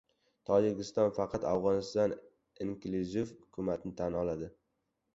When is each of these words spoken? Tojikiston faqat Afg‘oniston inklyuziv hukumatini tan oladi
Tojikiston 0.49 1.11
faqat 1.17 1.45
Afg‘oniston 1.51 2.17
inklyuziv 2.67 3.39
hukumatini 3.39 3.99
tan 4.05 4.23
oladi 4.27 4.55